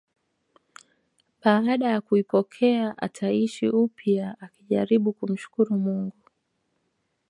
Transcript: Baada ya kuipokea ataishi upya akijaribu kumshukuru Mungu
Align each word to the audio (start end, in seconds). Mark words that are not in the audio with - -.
Baada 1.41 1.87
ya 1.89 2.01
kuipokea 2.01 2.97
ataishi 2.97 3.69
upya 3.69 4.37
akijaribu 4.41 5.13
kumshukuru 5.13 5.77
Mungu 5.79 6.29